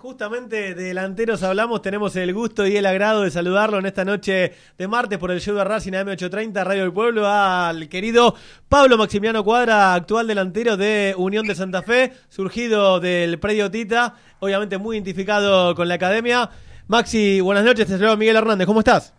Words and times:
Justamente 0.00 0.74
de 0.74 0.82
delanteros 0.82 1.42
hablamos, 1.42 1.82
tenemos 1.82 2.16
el 2.16 2.32
gusto 2.32 2.66
y 2.66 2.74
el 2.74 2.86
agrado 2.86 3.20
de 3.20 3.30
saludarlo 3.30 3.78
en 3.78 3.84
esta 3.84 4.02
noche 4.02 4.54
de 4.78 4.88
martes 4.88 5.18
por 5.18 5.30
el 5.30 5.42
show 5.42 5.54
de 5.54 5.62
Racing 5.62 5.92
AM830, 5.92 6.64
Radio 6.64 6.84
del 6.84 6.92
Pueblo, 6.94 7.28
al 7.28 7.86
querido 7.90 8.34
Pablo 8.66 8.96
Maximiliano 8.96 9.44
Cuadra, 9.44 9.92
actual 9.92 10.26
delantero 10.26 10.78
de 10.78 11.14
Unión 11.18 11.46
de 11.46 11.54
Santa 11.54 11.82
Fe, 11.82 12.14
surgido 12.30 12.98
del 12.98 13.38
predio 13.38 13.70
Tita, 13.70 14.14
obviamente 14.38 14.78
muy 14.78 14.96
identificado 14.96 15.74
con 15.74 15.86
la 15.86 15.96
academia. 15.96 16.48
Maxi, 16.88 17.42
buenas 17.42 17.64
noches, 17.66 17.86
te 17.86 17.98
saludo 17.98 18.16
Miguel 18.16 18.36
Hernández, 18.36 18.66
¿cómo 18.66 18.80
estás? 18.80 19.12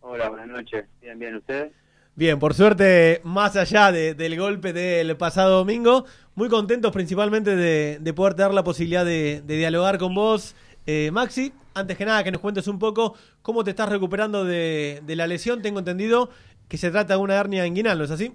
Hola, 0.00 0.30
buenas 0.30 0.48
noches, 0.48 0.86
bien, 1.02 1.18
bien, 1.18 1.34
¿ustedes? 1.34 1.70
Bien, 2.16 2.38
por 2.38 2.54
suerte, 2.54 3.20
más 3.24 3.56
allá 3.56 3.90
del 3.90 4.38
golpe 4.38 4.72
del 4.72 5.16
pasado 5.16 5.58
domingo, 5.58 6.04
muy 6.36 6.48
contentos 6.48 6.92
principalmente 6.92 7.56
de, 7.56 8.14
poder 8.14 8.34
tener 8.34 8.54
la 8.54 8.62
posibilidad 8.62 9.04
de, 9.04 9.42
dialogar 9.42 9.98
con 9.98 10.14
vos, 10.14 10.54
eh, 10.86 11.10
Maxi. 11.10 11.52
Antes 11.74 11.96
que 11.98 12.04
nada, 12.04 12.22
que 12.22 12.30
nos 12.30 12.40
cuentes 12.40 12.68
un 12.68 12.78
poco 12.78 13.16
cómo 13.42 13.64
te 13.64 13.70
estás 13.70 13.88
recuperando 13.88 14.44
de, 14.44 15.02
la 15.08 15.26
lesión. 15.26 15.60
Tengo 15.60 15.80
entendido 15.80 16.30
que 16.68 16.76
se 16.76 16.92
trata 16.92 17.14
de 17.14 17.20
una 17.20 17.34
hernia 17.34 17.66
inguinal, 17.66 17.98
¿no 17.98 18.04
es 18.04 18.12
así? 18.12 18.32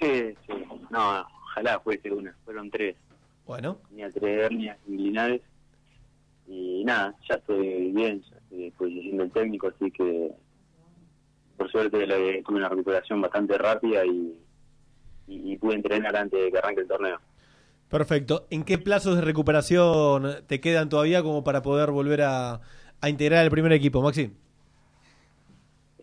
Sí, 0.00 0.34
sí. 0.44 0.52
No, 0.90 1.24
ojalá 1.44 1.78
fuese 1.78 2.10
una. 2.10 2.34
Fueron 2.44 2.70
tres. 2.70 2.96
Bueno. 3.46 3.78
Tenía 3.88 4.10
tres 4.10 4.46
hernias 4.46 4.78
inguinales. 4.88 5.42
Y 6.48 6.82
nada, 6.84 7.14
ya 7.28 7.36
estoy 7.36 7.92
bien, 7.92 8.20
ya 8.22 8.36
estoy 8.36 8.64
disposición 8.64 9.18
del 9.18 9.30
técnico, 9.30 9.68
así 9.68 9.92
que 9.92 10.32
por 11.62 11.70
suerte 11.70 12.06
tuve 12.44 12.56
una 12.56 12.68
recuperación 12.68 13.20
bastante 13.20 13.56
rápida 13.56 14.04
y, 14.04 14.36
pude 15.58 15.76
entrenar 15.76 16.16
antes 16.16 16.42
de 16.42 16.50
que 16.50 16.58
arranque 16.58 16.80
el 16.80 16.88
torneo. 16.88 17.20
Perfecto. 17.88 18.46
¿En 18.50 18.64
qué 18.64 18.78
plazos 18.78 19.14
de 19.14 19.22
recuperación 19.22 20.44
te 20.48 20.60
quedan 20.60 20.88
todavía 20.88 21.22
como 21.22 21.44
para 21.44 21.62
poder 21.62 21.92
volver 21.92 22.22
a, 22.22 22.60
integrar 23.06 23.44
el 23.44 23.50
primer 23.50 23.72
equipo, 23.72 24.02
Maxi? 24.02 24.32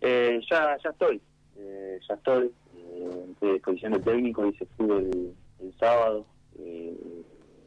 Eh, 0.00 0.40
ya, 0.50 0.78
ya 0.82 0.90
estoy, 0.90 1.20
eh, 1.58 1.98
ya 2.08 2.14
estoy. 2.14 2.50
Eh, 2.76 3.34
en 3.42 3.52
disposición 3.52 3.92
del 3.92 4.02
técnico, 4.02 4.46
hice 4.46 4.64
fútbol 4.78 5.34
el, 5.60 5.74
sábado. 5.78 6.24
Eh, 6.58 6.96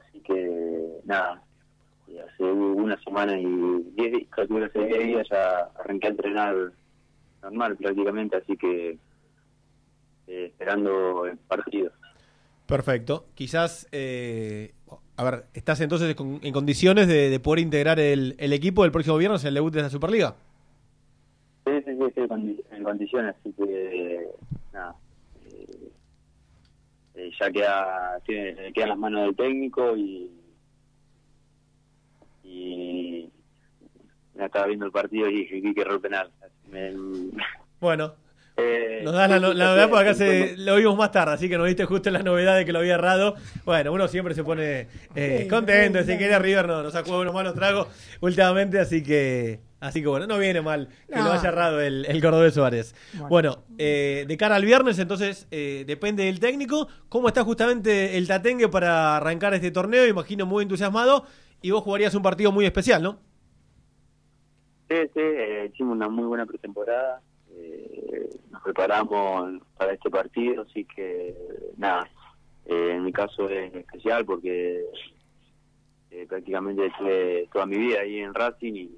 así 0.07 0.19
que 0.21 0.99
nada, 1.05 1.43
hace 2.07 2.43
una 2.43 2.99
semana 3.03 3.39
y 3.39 3.45
diez, 3.95 4.27
hace 4.31 4.85
diez 4.87 5.03
días 5.03 5.27
ya 5.29 5.69
arranqué 5.79 6.07
a 6.07 6.11
entrenar 6.11 6.73
normal 7.43 7.75
prácticamente, 7.77 8.37
así 8.37 8.57
que 8.57 8.97
eh, 10.27 10.45
esperando 10.45 11.25
el 11.25 11.37
partido. 11.37 11.91
Perfecto. 12.65 13.25
Quizás, 13.35 13.87
eh, 13.91 14.73
a 15.17 15.23
ver, 15.23 15.45
¿estás 15.53 15.81
entonces 15.81 16.15
en 16.17 16.53
condiciones 16.53 17.07
de, 17.07 17.39
poder 17.39 17.59
integrar 17.59 17.99
el, 17.99 18.35
equipo 18.39 18.83
del 18.83 18.91
próximo 18.91 19.17
viernes 19.17 19.43
en 19.43 19.49
el 19.49 19.53
debut 19.55 19.73
de 19.73 19.81
la 19.81 19.89
Superliga? 19.89 20.35
Sí, 21.65 21.71
sí, 21.85 21.91
sí, 21.97 22.03
estoy 22.07 22.63
en 22.71 22.83
condiciones, 22.83 23.35
así 23.39 23.53
que 23.53 24.27
nada. 24.73 24.95
Eh, 27.15 27.31
ya 27.39 27.51
queda, 27.51 28.19
tiene, 28.25 28.73
quedan 28.73 28.89
las 28.89 28.97
manos 28.97 29.21
del 29.21 29.35
técnico 29.35 29.95
y 29.95 30.31
me 34.35 34.42
estaba 34.53 34.67
viendo 34.67 34.85
el 34.85 34.91
partido 34.91 35.27
y 35.27 35.45
dije 35.47 35.73
que 35.73 35.81
error 35.81 35.99
penal. 35.99 36.29
Bueno, 37.79 38.13
eh, 38.57 39.01
nos 39.03 39.13
da 39.13 39.27
la, 39.27 39.39
novedad 39.39 39.89
porque 39.89 40.09
acá 40.09 40.13
se, 40.13 40.55
lo 40.57 40.75
vimos 40.75 40.95
más 40.95 41.11
tarde, 41.11 41.33
así 41.33 41.49
que 41.49 41.57
nos 41.57 41.65
diste 41.65 41.85
justo 41.85 42.11
la 42.11 42.21
novedad 42.21 42.55
de 42.55 42.63
que 42.63 42.71
lo 42.71 42.79
había 42.79 42.93
errado. 42.93 43.33
Bueno, 43.65 43.91
uno 43.91 44.07
siempre 44.07 44.35
se 44.35 44.43
pone 44.43 44.87
eh, 45.15 45.47
contento, 45.49 46.03
si 46.03 46.17
quiere 46.17 46.37
River 46.37 46.67
no, 46.67 46.83
nos 46.83 46.93
sacó 46.93 47.19
unos 47.19 47.33
malos 47.33 47.55
tragos 47.55 47.87
últimamente, 48.21 48.79
así 48.79 49.01
que 49.01 49.59
así 49.79 50.01
que 50.01 50.07
bueno, 50.07 50.27
no 50.27 50.37
viene 50.37 50.61
mal 50.61 50.87
que 51.11 51.19
lo 51.19 51.31
haya 51.31 51.49
errado 51.49 51.81
el, 51.81 52.05
el 52.05 52.21
Cordobés 52.21 52.53
Suárez. 52.53 52.93
Bueno, 53.27 53.63
eh, 53.79 54.25
de 54.27 54.37
cara 54.37 54.55
al 54.55 54.65
viernes, 54.65 54.99
entonces 54.99 55.47
depende 55.49 56.25
del 56.25 56.39
técnico. 56.39 56.87
¿Cómo 57.09 57.27
está 57.27 57.43
justamente 57.43 58.19
el 58.19 58.27
Tatengue 58.27 58.69
para 58.69 59.17
arrancar 59.17 59.55
este 59.55 59.71
torneo? 59.71 60.05
Imagino 60.05 60.45
muy 60.45 60.61
entusiasmado 60.61 61.25
y 61.59 61.71
vos 61.71 61.81
jugarías 61.81 62.13
un 62.13 62.21
partido 62.21 62.51
muy 62.51 62.65
especial, 62.65 63.01
¿no? 63.01 63.32
Sí, 65.13 65.19
hicimos 65.67 65.95
una 65.95 66.09
muy 66.09 66.25
buena 66.25 66.45
pretemporada 66.45 67.21
eh, 67.55 68.29
nos 68.51 68.61
preparamos 68.63 69.61
para 69.77 69.93
este 69.93 70.09
partido, 70.09 70.63
así 70.63 70.85
que 70.85 71.35
nada, 71.77 72.07
eh, 72.65 72.93
en 72.95 73.03
mi 73.03 73.11
caso 73.11 73.49
es 73.49 73.73
especial 73.75 74.25
porque 74.25 74.83
eh, 76.11 76.25
prácticamente 76.27 76.87
estuve 76.87 77.47
toda 77.51 77.65
mi 77.65 77.77
vida 77.77 78.01
ahí 78.01 78.19
en 78.19 78.33
Racing 78.33 78.89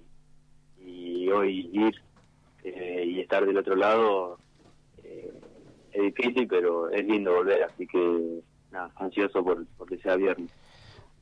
y, 0.79 1.29
hoy 1.29 1.69
ir 1.73 2.01
y 2.63 3.19
estar 3.19 3.45
del 3.45 3.57
otro 3.57 3.75
lado 3.75 4.37
es 5.91 6.01
difícil, 6.01 6.47
pero 6.47 6.89
es 6.89 7.05
lindo 7.05 7.33
volver, 7.33 7.63
así 7.63 7.87
que 7.87 8.41
nada, 8.71 8.91
ansioso 8.95 9.43
por, 9.43 9.65
que 9.87 9.97
sea 9.97 10.15
viernes. 10.15 10.51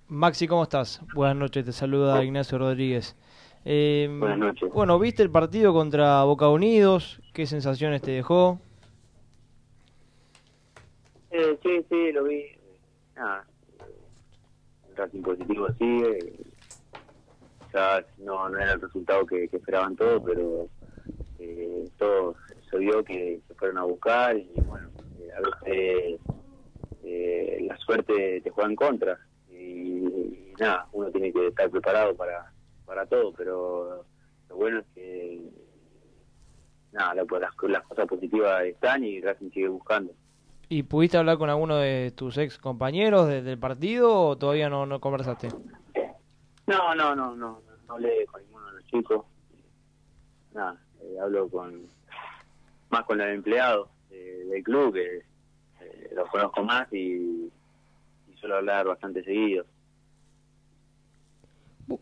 Maxi, 0.07 0.47
¿cómo 0.47 0.63
estás? 0.63 1.01
Buenas 1.13 1.38
noches, 1.38 1.66
te 1.66 1.72
saluda 1.72 2.23
Ignacio 2.23 2.57
Rodríguez. 2.57 3.16
Eh, 3.66 4.07
Buenas 4.19 4.38
noches. 4.38 4.72
Bueno, 4.74 5.00
¿viste 5.00 5.24
el 5.24 5.29
partido 5.29 5.74
contra 5.74 6.24
Boca 6.24 6.50
Unidos? 6.50 7.22
¿Qué 7.34 7.46
sensaciones 7.46 8.01
te 8.01 8.12
dejó? 8.12 8.59
Eh, 11.31 11.57
sí, 11.63 11.85
sí, 11.90 12.12
lo 12.12 12.25
vi. 12.25 12.46
Nada, 13.16 13.46
Racing 14.96 15.22
positivo 15.22 15.68
sigue. 15.79 16.34
Ya 17.73 18.06
no, 18.19 18.50
no 18.50 18.59
era 18.59 18.73
el 18.73 18.81
resultado 18.81 19.25
que, 19.25 19.46
esperaban 19.46 19.96
todos, 19.96 20.22
pero 20.23 20.68
eh, 21.40 21.90
todo 21.97 22.35
se 22.69 22.78
vio 22.78 23.03
que 23.03 23.40
se 23.47 23.53
fueron 23.56 23.79
a 23.79 23.84
buscar 23.84 24.38
y 24.38 24.50
bueno, 24.68 24.90
eh, 25.19 25.29
a 25.35 25.41
veces 25.41 26.19
eh, 27.03 27.66
la 27.68 27.78
suerte 27.78 28.41
te 28.41 28.50
juega 28.52 28.69
en 28.69 28.75
contra 28.75 29.19
y 29.50 30.53
nada, 30.59 30.88
uno 30.91 31.09
tiene 31.12 31.34
que 31.34 31.47
estar 31.47 31.69
preparado 31.69 32.16
para 32.16 32.52
para 32.86 33.06
todo, 33.06 33.34
pero 33.34 34.06
lo 34.50 34.56
bueno 34.56 34.80
es 34.80 34.86
que 34.94 35.42
nada, 36.92 37.16
las, 37.16 37.28
las 37.70 37.84
cosas 37.84 38.08
positivas 38.08 38.64
están 38.64 39.04
y 39.04 39.22
Racing 39.22 39.50
sigue 39.52 39.68
buscando. 39.68 40.14
¿Y 40.70 40.84
pudiste 40.84 41.18
hablar 41.18 41.38
con 41.38 41.50
alguno 41.50 41.78
de 41.78 42.12
tus 42.12 42.38
ex 42.38 42.58
compañeros 42.58 43.28
del 43.28 43.58
partido 43.60 44.14
o 44.20 44.38
todavía 44.38 44.70
no, 44.70 44.86
no 44.86 45.00
conversaste? 45.00 45.50
No, 46.66 46.96
no, 46.96 47.16
no, 47.16 47.36
no, 47.36 47.62
no 47.88 47.94
hablé 47.94 48.26
con 48.26 48.42
ninguno 48.42 48.68
de 48.68 48.74
los 48.74 48.86
chicos. 48.86 49.26
Nada, 50.54 50.82
eh, 51.02 51.18
hablo 51.22 51.50
con 51.50 51.88
más 52.90 53.04
con 53.06 53.18
los 53.18 53.28
empleados 53.28 53.90
del 54.10 54.64
club 54.64 54.94
que 54.94 55.18
eh, 55.82 56.12
los 56.16 56.30
conozco 56.30 56.64
más 56.64 56.92
y, 56.94 57.52
y 58.28 58.38
suelo 58.40 58.58
hablar 58.58 58.88
bastante 58.88 59.24
seguido 59.24 59.66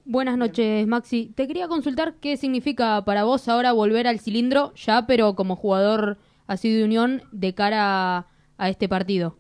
buenas 0.06 0.38
noches, 0.38 0.88
Maxi. 0.88 1.32
Te 1.36 1.48
quería 1.48 1.68
consultar 1.68 2.16
qué 2.16 2.38
significa 2.38 3.04
para 3.06 3.24
vos 3.24 3.48
ahora 3.48 3.72
volver 3.72 4.08
al 4.08 4.20
cilindro, 4.20 4.74
ya, 4.76 5.06
pero 5.08 5.36
como 5.36 5.56
jugador 5.56 6.18
así 6.48 6.74
de 6.74 6.84
Unión, 6.84 7.22
de 7.32 7.54
cara 7.54 8.28
a, 8.58 8.70
este 8.70 8.90
partido. 8.90 9.38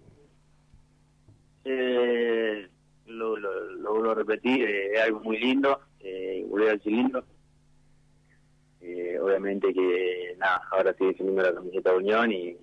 Eh, 1.65 2.67
lo, 3.05 3.37
lo, 3.37 3.91
vuelvo 3.91 4.11
a 4.11 4.15
repetir, 4.15 4.63
eh, 4.63 4.93
es 4.93 5.01
algo 5.01 5.19
muy 5.19 5.37
lindo, 5.39 5.79
eh, 5.99 6.45
volver 6.47 6.69
al 6.71 6.81
cilindro. 6.81 7.23
Eh, 8.81 9.19
obviamente 9.19 9.73
que, 9.73 10.35
nada, 10.39 10.61
ahora 10.71 10.91
estoy 10.91 11.07
defendiendo 11.07 11.43
la 11.43 11.53
camiseta 11.53 11.91
de 11.91 11.97
Unión 11.97 12.31
y, 12.31 12.57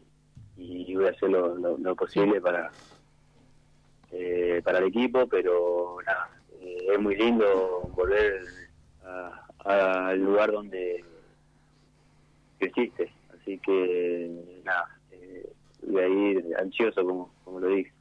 y 0.57 0.95
voy 0.97 1.07
a 1.07 1.11
hacer 1.11 1.31
lo, 1.31 1.57
lo 1.57 1.95
posible 1.95 2.41
para, 2.41 2.73
para 4.65 4.79
el 4.79 4.87
equipo, 4.87 5.29
pero 5.29 5.99
nada, 6.05 6.38
es 6.61 7.01
muy 7.01 7.17
lindo 7.17 7.91
volver 7.95 8.43
al 9.65 10.19
lugar 10.21 10.53
donde 10.53 11.05
existe. 12.61 13.13
Así 13.35 13.59
que, 13.59 14.61
nada, 14.65 14.99
eh, 15.13 15.51
voy 15.87 16.03
a 16.03 16.09
ir 16.09 16.45
ansioso, 16.61 17.05
como, 17.05 17.31
como 17.45 17.61
lo 17.61 17.69
dije. 17.69 17.93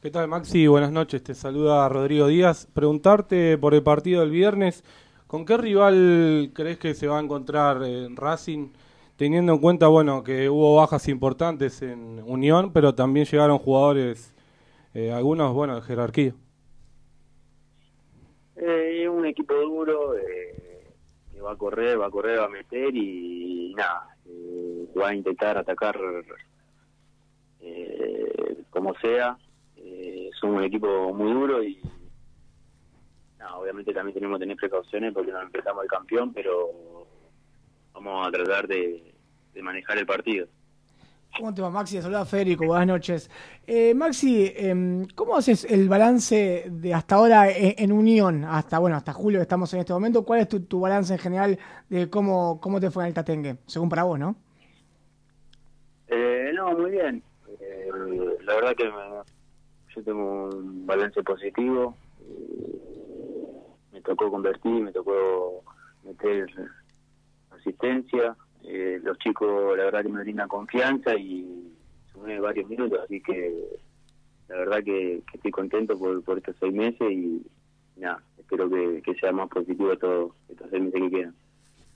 ¿Qué 0.00 0.10
tal, 0.10 0.28
Maxi? 0.28 0.66
Buenas 0.66 0.92
noches. 0.92 1.22
Te 1.22 1.34
saluda 1.34 1.88
Rodrigo 1.88 2.28
Díaz. 2.28 2.68
Preguntarte 2.72 3.58
por 3.58 3.74
el 3.74 3.82
partido 3.82 4.20
del 4.20 4.30
viernes, 4.30 4.84
¿con 5.26 5.44
qué 5.44 5.56
rival 5.56 6.52
crees 6.54 6.78
que 6.78 6.94
se 6.94 7.08
va 7.08 7.18
a 7.18 7.22
encontrar 7.22 7.82
en 7.82 8.16
Racing? 8.16 8.68
Teniendo 9.16 9.54
en 9.54 9.58
cuenta, 9.58 9.88
bueno, 9.88 10.22
que 10.22 10.48
hubo 10.48 10.76
bajas 10.76 11.08
importantes 11.08 11.82
en 11.82 12.22
Unión, 12.24 12.72
pero 12.72 12.94
también 12.94 13.26
llegaron 13.26 13.58
jugadores, 13.58 14.32
eh, 14.94 15.10
algunos, 15.10 15.52
bueno, 15.52 15.74
de 15.74 15.82
jerarquía. 15.82 16.34
Eh, 18.68 19.04
es 19.04 19.08
un 19.08 19.24
equipo 19.24 19.54
duro, 19.54 20.14
eh, 20.14 20.92
que 21.32 21.40
va 21.40 21.52
a 21.52 21.56
correr, 21.56 21.98
va 21.98 22.06
a 22.06 22.10
correr, 22.10 22.38
va 22.38 22.44
a 22.44 22.50
meter 22.50 22.94
y, 22.94 23.72
nada, 23.74 24.14
eh, 24.26 24.86
va 24.94 25.08
a 25.08 25.14
intentar 25.14 25.56
atacar 25.56 25.98
como 28.68 28.94
sea. 28.96 29.38
es 29.74 30.42
un 30.42 30.62
equipo 30.62 31.14
muy 31.14 31.32
duro 31.32 31.62
y, 31.64 31.80
obviamente 33.56 33.94
también 33.94 34.14
tenemos 34.14 34.38
que 34.38 34.42
tener 34.42 34.56
precauciones 34.56 35.14
porque 35.14 35.32
no 35.32 35.40
empezamos 35.40 35.82
el 35.82 35.88
campeón, 35.88 36.32
pero 36.34 37.06
vamos 37.94 38.28
a 38.28 38.30
tratar 38.30 38.68
de, 38.68 39.14
manejar 39.62 39.96
el 39.96 40.06
partido. 40.06 40.46
¿Cómo 41.38 41.54
te 41.54 41.62
va, 41.62 41.70
Maxi? 41.70 42.02
Saluda 42.02 42.24
Federico, 42.24 42.66
buenas 42.66 42.88
noches. 42.88 43.30
Eh, 43.64 43.94
Maxi, 43.94 44.52
em, 44.56 45.06
¿cómo 45.14 45.36
haces 45.36 45.64
el 45.70 45.88
balance 45.88 46.66
de 46.68 46.92
hasta 46.92 47.14
ahora 47.14 47.48
en, 47.48 47.92
Unión, 47.92 48.44
hasta 48.44 48.80
bueno 48.80 48.96
hasta 48.96 49.12
julio 49.12 49.38
que 49.38 49.42
estamos 49.42 49.72
en 49.72 49.78
este 49.78 49.92
momento? 49.92 50.24
¿Cuál 50.24 50.40
es 50.40 50.48
tu, 50.48 50.80
balance 50.80 51.12
en 51.12 51.18
general 51.20 51.58
de 51.88 52.10
cómo, 52.10 52.60
cómo 52.60 52.80
te 52.80 52.90
fue 52.90 53.04
en 53.04 53.08
el 53.08 53.14
Tatengue, 53.14 53.58
según 53.66 53.88
para 53.88 54.02
vos, 54.02 54.18
no? 54.18 54.34
Eh, 56.08 56.50
no, 56.56 56.72
muy 56.72 56.90
bien. 56.90 57.22
Eh, 57.60 57.88
la 58.42 58.54
verdad 58.56 58.74
que 58.74 58.90
yo 59.94 60.02
tengo 60.02 60.48
un 60.48 60.86
balance 60.86 61.22
positivo. 61.22 61.94
me 63.92 64.00
tocó 64.00 64.28
convertir, 64.28 64.82
me 64.82 64.90
tocó 64.90 65.62
meter 66.02 66.48
asistencia. 67.52 68.36
Eh, 68.64 69.00
los 69.02 69.18
chicos, 69.18 69.76
la 69.76 69.84
verdad 69.84 70.02
que 70.02 70.08
me 70.08 70.22
brindan 70.22 70.48
confianza 70.48 71.14
y 71.14 71.72
sumé 72.12 72.38
varios 72.40 72.68
minutos, 72.68 72.98
así 73.02 73.20
que 73.20 73.54
la 74.48 74.56
verdad 74.56 74.82
que, 74.84 75.22
estoy 75.32 75.50
contento 75.50 75.98
por, 75.98 76.22
por 76.22 76.38
estos 76.38 76.56
seis 76.58 76.74
meses 76.74 77.10
y 77.10 77.42
nada, 77.96 78.22
espero 78.38 78.68
que, 78.68 79.14
sea 79.20 79.32
más 79.32 79.48
positivo 79.48 79.96
todos 79.96 80.32
estos 80.48 80.68
seis 80.70 80.82
meses 80.82 81.00
que 81.02 81.10
quedan. 81.10 81.34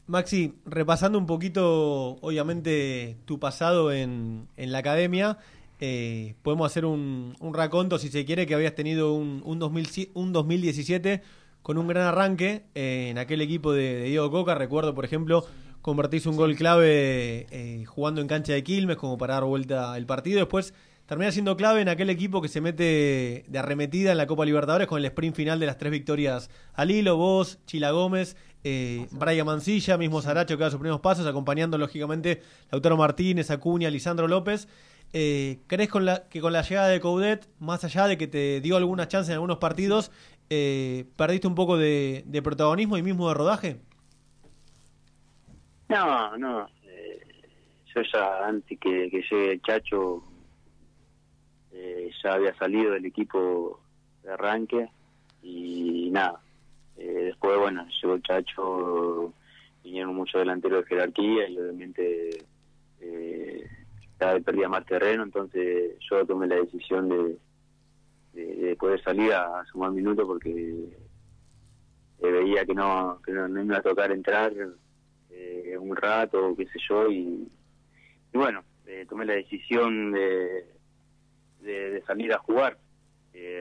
Maxi, 0.06 0.54
repasando 0.66 1.18
un 1.18 1.26
poquito, 1.26 2.18
obviamente, 2.20 3.16
tu 3.24 3.38
pasado 3.38 3.92
en, 3.92 4.48
en 4.56 4.72
la 4.72 4.78
academia, 4.78 5.38
eh, 5.84 6.34
podemos 6.42 6.66
hacer 6.66 6.84
un, 6.84 7.34
un, 7.40 7.54
raconto, 7.54 7.98
si 7.98 8.08
se 8.08 8.24
quiere, 8.24 8.46
que 8.46 8.54
habías 8.54 8.74
tenido 8.74 9.14
un, 9.14 9.42
un, 9.44 9.58
2017 9.58 11.22
con 11.62 11.78
un 11.78 11.88
gran 11.88 12.04
arranque 12.06 12.62
eh, 12.74 13.08
en 13.10 13.18
aquel 13.18 13.40
equipo 13.40 13.72
de, 13.72 14.04
Diego 14.04 14.30
Coca. 14.30 14.54
Recuerdo, 14.54 14.94
por 14.94 15.04
ejemplo, 15.04 15.44
convertís 15.82 16.26
un 16.26 16.36
gol 16.36 16.54
clave 16.56 17.46
eh, 17.50 17.84
jugando 17.86 18.20
en 18.20 18.28
cancha 18.28 18.52
de 18.52 18.64
Quilmes 18.64 18.96
como 18.96 19.18
para 19.18 19.34
dar 19.34 19.44
vuelta 19.44 19.96
el 19.96 20.06
partido. 20.06 20.38
Después 20.38 20.72
termina 21.06 21.30
siendo 21.30 21.56
clave 21.56 21.82
en 21.82 21.88
aquel 21.88 22.08
equipo 22.08 22.40
que 22.40 22.48
se 22.48 22.60
mete 22.60 23.44
de 23.46 23.58
arremetida 23.58 24.12
en 24.12 24.18
la 24.18 24.26
Copa 24.26 24.46
Libertadores 24.46 24.88
con 24.88 24.98
el 24.98 25.04
sprint 25.04 25.36
final 25.36 25.60
de 25.60 25.66
las 25.66 25.76
tres 25.76 25.92
victorias 25.92 26.48
al 26.72 26.90
hilo, 26.90 27.16
vos, 27.16 27.58
Chila 27.66 27.90
Gómez, 27.90 28.36
eh, 28.64 29.06
Brian 29.10 29.44
Mancilla, 29.44 29.98
mismo 29.98 30.22
Saracho 30.22 30.56
que 30.56 30.62
da 30.62 30.70
sus 30.70 30.78
primeros 30.78 31.00
pasos, 31.00 31.26
acompañando 31.26 31.76
lógicamente 31.78 32.42
Lautaro 32.70 32.96
Martínez, 32.96 33.50
Acuña, 33.50 33.90
Lisandro 33.90 34.28
López. 34.28 34.68
Eh, 35.12 35.58
¿Crees 35.66 35.90
con 35.90 36.06
la, 36.06 36.28
que 36.28 36.40
con 36.40 36.52
la 36.52 36.62
llegada 36.62 36.88
de 36.88 37.00
Coudet, 37.00 37.46
más 37.58 37.84
allá 37.84 38.06
de 38.06 38.16
que 38.16 38.26
te 38.26 38.60
dio 38.60 38.76
alguna 38.76 39.08
chance 39.08 39.30
en 39.30 39.34
algunos 39.34 39.58
partidos, 39.58 40.10
eh, 40.48 41.04
perdiste 41.16 41.46
un 41.46 41.54
poco 41.54 41.76
de, 41.76 42.24
protagonismo 42.42 42.96
y 42.96 43.02
mismo 43.02 43.28
de 43.28 43.34
rodaje? 43.34 43.80
No, 45.92 46.36
no. 46.38 46.68
Eh, 46.84 47.20
yo 47.94 48.02
ya 48.12 48.46
antes 48.46 48.78
que, 48.78 49.10
llegue 49.10 49.52
el 49.52 49.62
Chacho 49.62 50.22
eh, 51.72 52.10
ya 52.22 52.34
había 52.34 52.54
salido 52.54 52.92
del 52.92 53.04
equipo 53.04 53.80
de 54.22 54.32
arranque 54.32 54.88
y 55.42 56.10
nada. 56.10 56.40
después, 56.96 57.58
bueno, 57.58 57.86
llegó 58.00 58.14
el 58.14 58.22
Chacho, 58.22 59.32
vinieron 59.82 60.14
muchos 60.14 60.40
delanteros 60.40 60.84
de 60.84 60.88
jerarquía 60.88 61.48
y 61.48 61.58
obviamente 61.58 62.46
cada 64.18 64.34
vez 64.34 64.44
perdía 64.44 64.68
más 64.68 64.86
terreno, 64.86 65.24
entonces 65.24 65.96
yo 66.08 66.24
tomé 66.24 66.46
la 66.46 66.54
decisión 66.54 67.08
de, 67.08 67.38
de, 68.32 68.76
poder 68.76 69.02
salir 69.02 69.32
a, 69.32 69.64
sumar 69.64 69.90
minutos 69.90 70.24
porque 70.26 70.96
eh, 72.20 72.30
veía 72.30 72.64
que 72.64 72.74
no, 72.74 73.20
que 73.24 73.32
no, 73.32 73.62
iba 73.62 73.78
a 73.78 73.82
tocar 73.82 74.12
entrar 74.12 74.52
eh, 75.32 75.76
un 75.78 75.96
rato, 75.96 76.54
qué 76.56 76.66
sé 76.66 76.78
yo, 76.88 77.10
y, 77.10 77.48
bueno, 78.32 78.64
eh, 78.86 79.06
tomé 79.08 79.24
la 79.24 79.34
decisión 79.34 80.12
de, 80.12 80.66
de, 81.60 82.02
salir 82.06 82.32
a 82.32 82.38
jugar. 82.38 82.78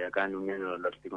acá 0.08 0.26
en 0.26 0.36
Unión 0.36 0.64
lo, 0.64 0.78
lo 0.78 0.90
estoy. 0.90 1.12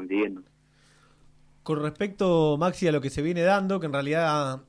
Con 1.62 1.82
respecto, 1.82 2.56
Maxi, 2.58 2.88
a 2.88 2.92
lo 2.92 3.00
que 3.00 3.10
se 3.10 3.22
viene 3.22 3.42
dando, 3.42 3.80
que 3.80 3.86
en 3.86 3.92
realidad, 3.92 4.64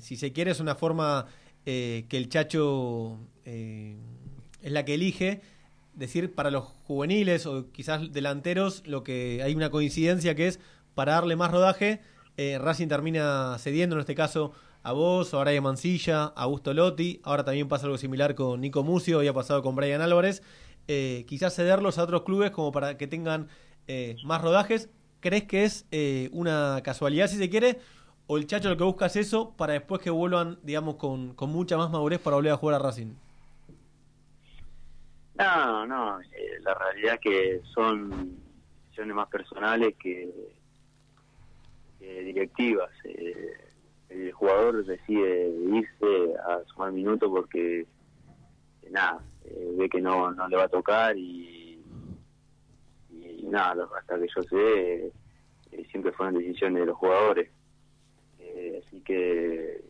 si 0.00 0.16
se 0.16 0.32
quiere, 0.32 0.52
es 0.52 0.60
una 0.60 0.74
forma 0.74 1.26
que 1.64 2.06
el 2.10 2.28
Chacho 2.28 3.18
es 3.44 4.72
la 4.72 4.84
que 4.84 4.94
elige 4.94 5.42
decir 5.98 6.34
para 6.34 6.50
los 6.50 6.64
juveniles 6.84 7.44
o 7.46 7.70
quizás 7.72 8.12
delanteros 8.12 8.86
lo 8.86 9.02
que 9.02 9.42
hay 9.42 9.54
una 9.54 9.70
coincidencia 9.70 10.34
que 10.34 10.46
es 10.46 10.60
para 10.94 11.12
darle 11.12 11.36
más 11.36 11.50
rodaje 11.50 12.00
eh, 12.36 12.56
Racing 12.58 12.86
termina 12.86 13.56
cediendo 13.58 13.96
en 13.96 14.00
este 14.00 14.14
caso 14.14 14.52
a 14.82 14.92
vos, 14.92 15.32
a 15.34 15.40
Brian 15.40 15.62
Mancilla, 15.62 16.24
a 16.24 16.42
Augusto 16.42 16.72
Lotti, 16.74 17.20
ahora 17.24 17.44
también 17.44 17.68
pasa 17.68 17.86
algo 17.86 17.98
similar 17.98 18.34
con 18.34 18.60
Nico 18.60 18.82
Mucio, 18.82 19.18
había 19.18 19.32
pasado 19.32 19.62
con 19.62 19.76
Brian 19.76 20.00
Álvarez, 20.00 20.42
eh, 20.86 21.24
quizás 21.28 21.54
cederlos 21.54 21.98
a 21.98 22.04
otros 22.04 22.22
clubes 22.22 22.50
como 22.50 22.72
para 22.72 22.96
que 22.96 23.06
tengan 23.06 23.48
eh, 23.86 24.16
más 24.24 24.42
rodajes, 24.42 24.90
¿crees 25.20 25.44
que 25.44 25.64
es 25.64 25.86
una 26.32 26.80
casualidad 26.82 27.28
si 27.28 27.36
se 27.36 27.50
quiere? 27.50 27.78
¿O 28.26 28.36
el 28.36 28.46
Chacho 28.46 28.68
lo 28.68 28.76
que 28.76 28.84
busca 28.84 29.06
es 29.06 29.16
eso 29.16 29.54
para 29.56 29.72
después 29.72 30.02
que 30.02 30.10
vuelvan, 30.10 30.58
digamos, 30.62 30.96
con, 30.96 31.34
con 31.34 31.50
mucha 31.50 31.78
más 31.78 31.90
madurez 31.90 32.20
para 32.20 32.36
volver 32.36 32.52
a 32.52 32.56
jugar 32.56 32.74
a 32.76 32.78
Racing? 32.78 33.14
No, 35.38 35.86
no, 35.86 36.20
eh, 36.20 36.58
la 36.62 36.74
realidad 36.74 37.14
es 37.14 37.20
que 37.20 37.60
son 37.72 38.36
decisiones 38.82 39.14
más 39.14 39.28
personales 39.28 39.94
que, 39.96 40.28
directivas. 42.00 42.90
Eh, 43.04 43.67
el 44.08 44.32
jugador 44.32 44.84
decide 44.84 45.50
irse 45.70 46.34
a 46.48 46.64
sumar 46.66 46.92
minutos 46.92 47.30
porque, 47.30 47.80
eh, 47.80 48.90
nada, 48.90 49.22
ve 49.76 49.88
que 49.88 50.00
no, 50.00 50.32
no 50.32 50.48
le 50.48 50.56
va 50.56 50.64
a 50.64 50.68
tocar 50.68 51.16
y, 51.16 51.82
y, 53.10 53.42
nada, 53.44 53.88
hasta 53.98 54.18
que 54.18 54.26
yo 54.34 54.42
sé, 54.42 55.12
siempre 55.90 56.12
fueron 56.12 56.34
decisiones 56.34 56.80
de 56.80 56.86
los 56.86 56.96
jugadores. 56.96 57.50
así 58.86 59.00
que 59.02 59.84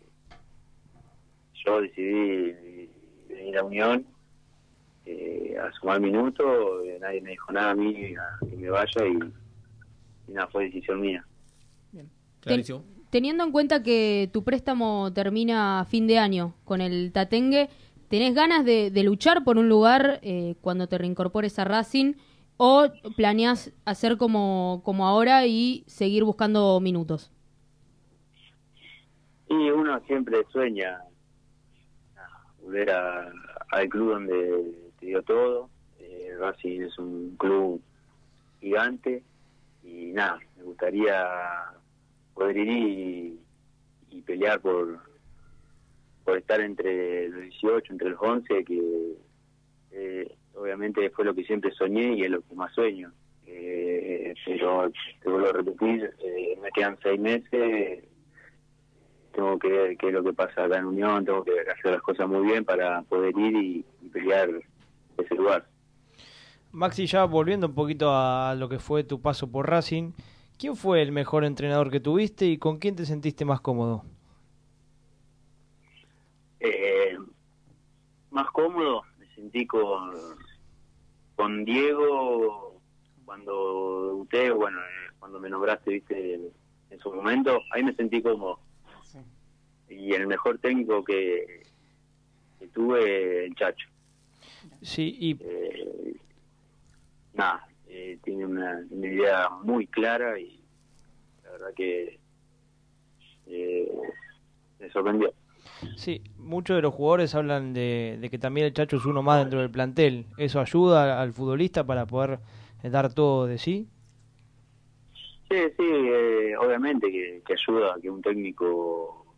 yo 1.64 1.80
decidí 1.80 2.88
venir 3.28 3.58
a 3.58 3.64
Unión 3.64 4.06
eh, 5.10 5.56
a 5.58 5.72
sumar 5.72 6.00
minutos, 6.00 6.84
eh, 6.84 6.98
nadie 7.00 7.22
me 7.22 7.30
dijo 7.30 7.50
nada 7.50 7.70
a 7.70 7.74
mí 7.74 7.94
que 7.94 8.56
me 8.56 8.68
vaya 8.68 9.06
y, 9.06 10.32
nada, 10.32 10.46
fue 10.48 10.64
decisión 10.64 11.00
mía. 11.00 11.24
Teniendo 13.10 13.44
en 13.44 13.52
cuenta 13.52 13.82
que 13.82 14.28
tu 14.32 14.44
préstamo 14.44 15.12
termina 15.12 15.80
a 15.80 15.84
fin 15.84 16.06
de 16.06 16.18
año 16.18 16.54
con 16.64 16.80
el 16.80 17.12
Tatengue, 17.12 17.68
¿tenés 18.08 18.34
ganas 18.34 18.64
de, 18.64 18.90
luchar 19.02 19.44
por 19.44 19.58
un 19.58 19.68
lugar 19.68 20.20
eh, 20.22 20.56
cuando 20.60 20.88
te 20.88 20.98
reincorpores 20.98 21.58
a 21.58 21.64
Racing 21.64 22.14
o 22.56 22.88
planeas 23.16 23.72
hacer 23.84 24.16
como, 24.16 24.82
como 24.84 25.06
ahora 25.06 25.46
y 25.46 25.84
seguir 25.86 26.24
buscando 26.24 26.80
minutos? 26.80 27.30
Y 29.48 29.70
uno 29.70 29.98
siempre 30.06 30.44
sueña 30.52 31.00
volver 32.62 32.90
al 32.90 33.88
club 33.88 34.10
donde 34.10 34.90
te 35.00 35.06
dio 35.06 35.22
todo. 35.22 35.70
Eh, 35.98 36.34
Racing 36.38 36.82
es 36.82 36.98
un 36.98 37.34
club 37.38 37.80
gigante 38.60 39.22
y 39.82 40.12
nada, 40.12 40.38
me 40.56 40.64
gustaría 40.64 41.14
poder 42.38 42.56
ir 42.56 43.38
y, 44.10 44.22
pelear 44.22 44.60
por 44.60 45.00
por 46.24 46.36
estar 46.36 46.60
entre 46.60 47.28
los 47.30 47.40
18, 47.40 47.92
entre 47.92 48.10
los 48.10 48.20
11, 48.20 48.64
que 48.64 49.16
eh, 49.92 50.36
obviamente 50.54 51.08
fue 51.10 51.24
lo 51.24 51.34
que 51.34 51.44
siempre 51.44 51.72
soñé 51.72 52.12
y 52.14 52.22
es 52.22 52.30
lo 52.30 52.42
que 52.42 52.54
más 52.54 52.70
sueño. 52.74 53.10
Eh, 53.46 54.34
pero 54.44 54.90
te 55.22 55.30
vuelvo 55.30 55.48
a 55.48 55.52
repetir, 55.52 56.10
eh, 56.22 56.58
me 56.60 56.70
quedan 56.72 56.98
seis 57.02 57.18
meses, 57.18 58.04
tengo 59.32 59.58
que 59.58 59.68
ver 59.68 59.96
qué 59.96 60.08
es 60.08 60.12
lo 60.12 60.22
que 60.22 60.34
pasa 60.34 60.64
acá 60.64 60.76
en 60.76 60.84
Unión, 60.84 61.24
tengo 61.24 61.42
que 61.44 61.52
hacer 61.60 61.92
las 61.92 62.02
cosas 62.02 62.28
muy 62.28 62.46
bien 62.46 62.62
para 62.62 63.00
poder 63.02 63.32
ir 63.38 63.56
y 63.56 63.84
pelear 64.12 64.50
ese 65.16 65.34
lugar. 65.34 65.66
Maxi, 66.72 67.06
ya 67.06 67.24
volviendo 67.24 67.68
un 67.68 67.74
poquito 67.74 68.10
a 68.12 68.54
lo 68.54 68.68
que 68.68 68.78
fue 68.78 69.02
tu 69.02 69.22
paso 69.22 69.50
por 69.50 69.70
Racing, 69.70 70.12
¿quién 70.58 70.76
fue 70.76 71.00
el 71.00 71.12
mejor 71.12 71.44
entrenador 71.44 71.90
que 71.90 72.00
tuviste 72.00 72.46
y 72.46 72.58
con 72.58 72.78
quién 72.78 72.96
te 72.96 73.06
sentiste 73.06 73.44
más 73.44 73.60
cómodo? 73.60 74.04
Eh, 76.60 77.16
más 78.30 78.50
cómodo 78.50 79.02
me 79.18 79.26
sentí 79.34 79.66
con, 79.66 80.12
con 81.36 81.64
Diego 81.64 82.80
cuando 83.24 84.06
debuté, 84.08 84.50
bueno, 84.50 84.78
eh, 84.80 85.12
cuando 85.18 85.38
me 85.38 85.48
nombraste, 85.48 85.92
viste, 85.92 86.34
en, 86.90 86.98
su 86.98 87.12
momento, 87.12 87.60
ahí 87.70 87.84
me 87.84 87.94
sentí 87.94 88.20
cómodo. 88.22 88.58
Y 89.88 90.12
el 90.12 90.26
mejor 90.26 90.58
técnico 90.58 91.04
que, 91.04 91.62
que 92.58 92.66
tuve, 92.68 93.46
el 93.46 93.54
Chacho. 93.54 93.88
Sí, 94.82 95.16
y... 95.18 95.38
Eh, 95.40 96.16
nada, 97.34 97.67
eh, 97.88 98.18
tiene 98.22 98.46
una, 98.46 98.84
idea 98.90 99.48
muy 99.62 99.86
clara 99.86 100.38
y 100.38 100.60
la 101.44 101.50
verdad 101.50 101.74
que 101.74 102.18
eh, 103.46 103.92
me 104.78 104.90
sorprendió. 104.90 105.32
Sí, 105.96 106.22
muchos 106.36 106.76
de 106.76 106.82
los 106.82 106.94
jugadores 106.94 107.34
hablan 107.34 107.72
de, 107.72 108.26
que 108.30 108.38
también 108.38 108.66
el 108.66 108.72
Chacho 108.72 108.96
es 108.96 109.06
uno 109.06 109.22
más 109.22 109.40
dentro 109.40 109.60
del 109.60 109.70
plantel. 109.70 110.26
¿Eso 110.36 110.60
ayuda 110.60 111.20
al 111.20 111.32
futbolista 111.32 111.84
para 111.84 112.06
poder 112.06 112.40
dar 112.82 113.12
todo 113.12 113.46
de 113.46 113.58
sí? 113.58 113.88
Sí, 115.50 115.56
sí, 115.76 115.82
eh, 115.82 116.56
obviamente 116.58 117.10
que, 117.10 117.42
ayuda 117.52 117.94
a 117.94 118.00
que 118.00 118.10
un 118.10 118.20
técnico, 118.20 119.34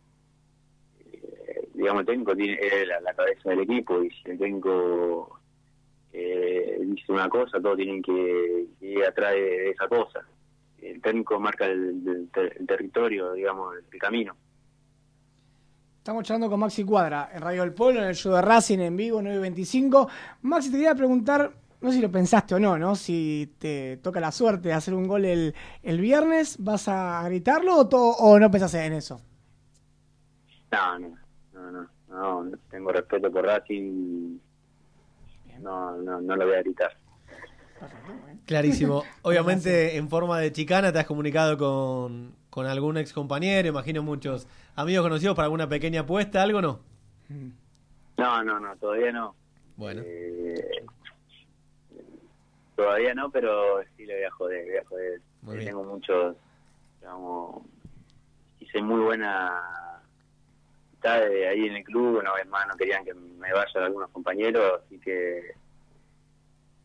eh, 0.99 1.69
digamos, 1.73 2.01
el 2.01 2.05
técnico 2.05 2.35
tiene 2.35 2.59
la, 2.85 3.13
cabeza 3.13 3.49
del 3.49 3.61
equipo 3.61 4.03
y 4.03 4.09
si 4.09 4.31
el 4.31 4.37
técnico 4.37 5.40
eh, 6.13 6.79
dice 6.81 7.11
una 7.11 7.29
cosa, 7.29 7.59
todos 7.61 7.77
tienen 7.77 8.01
que 8.01 8.67
ir 8.81 9.03
atrás 9.05 9.33
de 9.33 9.69
esa 9.69 9.87
cosa. 9.87 10.21
El 10.81 11.01
técnico 11.01 11.39
marca 11.39 11.65
el, 11.65 12.29
territorio, 12.67 13.33
digamos, 13.33 13.75
el 13.91 13.99
camino. 13.99 14.35
Estamos 15.97 16.23
charlando 16.23 16.49
con 16.49 16.59
Maxi 16.59 16.83
Cuadra 16.83 17.29
en 17.31 17.41
Radio 17.41 17.61
del 17.61 17.73
Pueblo, 17.73 18.01
en 18.01 18.07
el 18.07 18.15
show 18.15 18.33
de 18.33 18.41
Racing 18.41 18.79
en 18.79 18.97
vivo, 18.97 19.21
9.25. 19.21 20.09
Maxi, 20.41 20.71
te 20.71 20.77
quería 20.77 20.95
preguntar, 20.95 21.51
no 21.79 21.89
sé 21.89 21.97
si 21.97 22.01
lo 22.01 22.11
pensaste 22.11 22.55
o 22.55 22.59
no, 22.59 22.77
¿no? 22.77 22.95
Si 22.95 23.55
te 23.59 23.97
toca 23.97 24.19
la 24.19 24.31
suerte 24.31 24.69
de 24.69 24.73
hacer 24.73 24.95
un 24.95 25.07
gol 25.07 25.25
el, 25.25 25.53
el 25.83 26.01
viernes, 26.01 26.57
¿vas 26.59 26.87
a 26.87 27.21
gritarlo 27.25 27.79
o, 27.79 27.87
o 27.87 28.39
no 28.39 28.49
pensás 28.49 28.73
en 28.73 28.93
eso? 28.93 29.21
No, 30.71 30.97
no, 30.99 31.15
no, 31.53 31.71
no, 31.71 32.43
no, 32.43 32.57
tengo 32.69 32.91
respeto 32.91 33.31
por 33.31 33.45
Racing, 33.45 34.39
no, 35.61 35.97
no, 35.97 36.21
no 36.21 36.35
lo 36.35 36.45
voy 36.45 36.55
a 36.55 36.61
gritar. 36.61 36.91
Clarísimo. 38.45 39.03
Obviamente, 39.23 39.97
en 39.97 40.09
forma 40.09 40.39
de 40.39 40.51
chicana, 40.51 40.91
te 40.91 40.99
has 40.99 41.05
comunicado 41.05 41.57
con, 41.57 42.35
con 42.49 42.65
algún 42.65 42.97
ex 42.97 43.13
compañero, 43.13 43.67
imagino 43.67 44.03
muchos 44.03 44.47
amigos 44.75 45.03
conocidos 45.03 45.35
para 45.35 45.45
alguna 45.45 45.67
pequeña 45.67 46.01
apuesta, 46.01 46.41
¿algo 46.41 46.61
no? 46.61 46.79
No, 48.17 48.43
no, 48.43 48.59
no, 48.59 48.75
todavía 48.77 49.11
no. 49.11 49.35
Bueno. 49.77 50.01
Eh, 50.05 50.85
todavía 52.75 53.13
no, 53.13 53.29
pero 53.31 53.81
sí 53.95 54.05
le 54.05 54.15
voy 54.15 54.23
a 54.23 54.31
joder, 54.31 54.65
voy 54.65 54.77
a 54.77 54.85
joder. 54.85 55.65
Tengo 55.65 55.83
muchos, 55.83 56.35
digamos, 56.99 57.63
hice 58.59 58.81
muy 58.81 59.01
buena 59.01 59.51
de 61.01 61.47
ahí 61.47 61.65
en 61.65 61.75
el 61.75 61.83
club, 61.83 62.19
una 62.19 62.33
vez 62.33 62.47
más 62.47 62.67
no 62.67 62.75
querían 62.75 63.03
que 63.03 63.13
me 63.13 63.51
vayan 63.51 63.83
algunos 63.83 64.09
compañeros, 64.11 64.81
así 64.85 64.99
que 64.99 65.39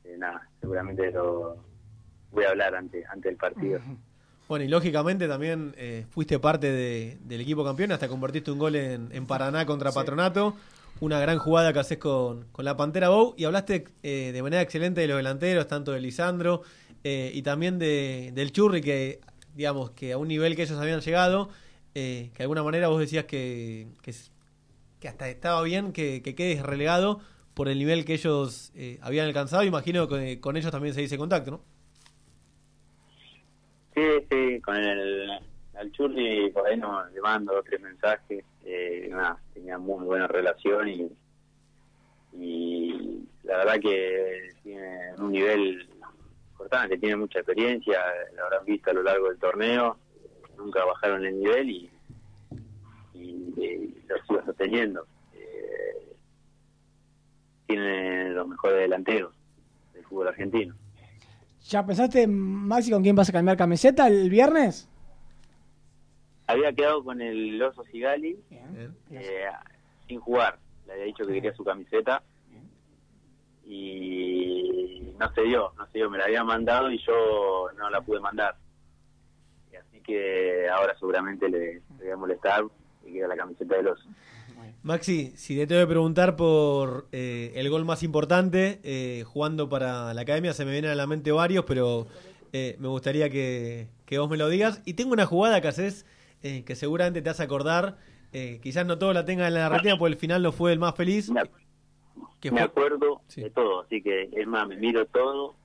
eh, 0.04 0.16
nada, 0.18 0.48
seguramente 0.60 1.10
lo 1.10 1.56
voy 2.30 2.44
a 2.44 2.50
hablar 2.50 2.74
ante, 2.74 3.04
ante 3.06 3.28
el 3.28 3.36
partido. 3.36 3.80
Bueno, 4.48 4.64
y 4.64 4.68
lógicamente 4.68 5.26
también 5.26 5.74
eh, 5.76 6.06
fuiste 6.08 6.38
parte 6.38 6.70
del 7.18 7.40
equipo 7.40 7.64
campeón, 7.64 7.90
hasta 7.92 8.08
convertiste 8.08 8.52
un 8.52 8.58
gol 8.58 8.76
en, 8.76 9.26
Paraná 9.26 9.66
contra 9.66 9.90
Patronato, 9.90 10.54
una 11.00 11.18
gran 11.18 11.38
jugada 11.38 11.72
que 11.72 11.80
haces 11.80 11.98
con, 11.98 12.46
la 12.58 12.76
Pantera 12.76 13.08
Bow, 13.08 13.34
y 13.36 13.44
hablaste 13.44 13.84
eh, 14.04 14.30
de 14.32 14.42
manera 14.42 14.62
excelente 14.62 15.00
de 15.00 15.08
los 15.08 15.16
delanteros, 15.16 15.66
tanto 15.66 15.90
de 15.90 16.00
Lisandro 16.00 16.62
eh, 17.02 17.32
y 17.34 17.42
también 17.42 17.80
de, 17.80 18.30
del 18.34 18.52
Churri, 18.52 18.80
que 18.80 19.20
digamos 19.56 19.90
que 19.90 20.12
a 20.12 20.18
un 20.18 20.28
nivel 20.28 20.54
que 20.54 20.62
ellos 20.62 20.78
habían 20.78 21.00
llegado, 21.00 21.48
que 22.00 22.38
de 22.38 22.42
alguna 22.44 22.62
manera 22.62 22.88
vos 22.88 23.00
decías 23.00 23.24
que, 23.24 23.88
que, 24.02 25.08
hasta 25.08 25.28
estaba 25.28 25.62
bien 25.62 25.92
que, 25.92 26.22
que, 26.22 26.34
quedes 26.34 26.62
relegado 26.62 27.20
por 27.54 27.68
el 27.68 27.78
nivel 27.78 28.04
que 28.04 28.14
ellos 28.14 28.72
habían 29.00 29.26
alcanzado, 29.26 29.62
imagino 29.64 30.08
que 30.08 30.40
con 30.40 30.56
ellos 30.56 30.70
también 30.70 30.94
se 30.94 31.00
dice 31.00 31.16
contacto, 31.16 31.50
¿no? 31.52 31.60
Sí, 33.94 34.02
sí, 34.30 34.60
con 34.60 34.76
el, 34.76 35.30
al 35.78 35.92
Churri 35.92 36.50
por 36.50 36.66
ahí 36.66 36.76
nos 36.76 37.10
le 37.12 37.20
mando 37.20 37.62
tres 37.62 37.80
mensajes. 37.80 38.44
Eh, 38.64 39.08
nada, 39.10 39.38
tenía 39.54 39.78
muy 39.78 40.04
buena 40.04 40.26
relación 40.26 40.88
y, 40.88 41.10
y 42.32 43.24
la 43.44 43.58
verdad 43.58 43.80
que 43.80 44.50
tiene 44.62 45.14
un 45.18 45.32
nivel 45.32 45.88
importante, 46.50 46.98
tiene 46.98 47.16
mucha 47.16 47.38
experiencia, 47.38 48.00
lo 48.34 48.44
habrán 48.44 48.64
visto 48.64 48.90
a 48.90 48.94
lo 48.94 49.02
largo 49.02 49.28
del 49.28 49.38
torneo, 49.38 49.98
nunca 50.56 50.84
bajaron 50.84 51.24
el 51.24 51.38
nivel 51.38 51.70
y, 51.70 51.90
y, 53.14 54.02
lo 54.06 54.16
sigo 54.26 54.44
sosteniendo. 54.44 55.06
Eh, 55.34 56.16
tiene 57.66 58.30
los 58.30 58.48
mejores 58.48 58.78
delanteros 58.78 59.34
del 59.94 60.04
fútbol 60.04 60.28
argentino. 60.28 60.74
¿Ya 61.68 61.84
pensaste, 61.84 62.26
Maxi, 62.28 62.92
con 62.92 63.02
quién 63.02 63.16
vas 63.16 63.28
a 63.28 63.32
cambiar 63.32 63.56
camiseta 63.56 64.06
el 64.06 64.30
viernes? 64.30 64.88
Había 66.46 66.72
quedado 66.72 67.02
con 67.02 67.20
el 67.20 67.60
Oso 67.60 67.82
Sigali 67.84 68.38
eh, 69.10 69.48
sin 70.06 70.20
jugar. 70.20 70.58
Le 70.86 70.92
había 70.92 71.04
dicho 71.06 71.26
que 71.26 71.32
quería 71.32 71.52
su 71.54 71.64
camiseta 71.64 72.22
y 73.64 75.12
no 75.18 75.32
se 75.34 75.42
dio, 75.42 75.72
no 75.76 75.86
se 75.86 75.98
dio. 75.98 76.08
Me 76.08 76.18
la 76.18 76.24
había 76.26 76.44
mandado 76.44 76.90
y 76.90 76.98
yo 76.98 77.68
no 77.76 77.90
la 77.90 78.00
pude 78.00 78.20
mandar. 78.20 78.56
Que 80.06 80.68
ahora 80.68 80.96
seguramente 80.98 81.48
le, 81.48 81.82
voy 81.98 82.10
a 82.10 82.16
molestar 82.16 82.64
y 83.04 83.14
queda 83.14 83.28
la 83.28 83.36
camiseta 83.36 83.76
del 83.76 83.88
Oso. 83.88 84.08
Maxi, 84.82 85.32
si 85.36 85.56
te 85.56 85.66
tengo 85.66 85.80
que 85.82 85.88
preguntar 85.88 86.36
por 86.36 87.08
eh, 87.10 87.52
el 87.56 87.68
gol 87.70 87.84
más 87.84 88.02
importante, 88.02 88.80
eh, 88.84 89.24
jugando 89.24 89.68
para 89.68 90.14
la 90.14 90.20
academia, 90.20 90.52
se 90.52 90.64
me 90.64 90.70
vienen 90.70 90.92
a 90.92 90.94
la 90.94 91.06
mente 91.06 91.32
varios, 91.32 91.64
pero 91.64 92.06
eh, 92.52 92.76
me 92.78 92.88
gustaría 92.88 93.28
que, 93.28 93.88
vos 94.12 94.30
me 94.30 94.36
lo 94.36 94.48
digas. 94.48 94.82
Y 94.84 94.94
tengo 94.94 95.12
una 95.12 95.26
jugada 95.26 95.60
que 95.60 95.68
haces 95.68 96.06
que 96.42 96.76
seguramente 96.76 97.22
te 97.22 97.30
vas 97.30 97.40
a 97.40 97.42
acordar. 97.42 97.98
quizás 98.62 98.86
no 98.86 98.98
todo 98.98 99.12
la 99.12 99.24
tenga 99.24 99.48
en 99.48 99.54
la 99.54 99.68
narrativa, 99.68 99.98
porque 99.98 100.12
el 100.12 100.20
final 100.20 100.44
no 100.44 100.52
fue 100.52 100.72
el 100.72 100.78
más 100.78 100.94
feliz. 100.94 101.28
Me, 101.28 102.60
acuerdo 102.60 103.22
de 103.34 103.50
todo, 103.50 103.80
así 103.80 104.00
que 104.00 104.30
es 104.32 104.46
más, 104.46 104.68
me 104.68 104.76
miro 104.76 105.04
todo 105.06 105.56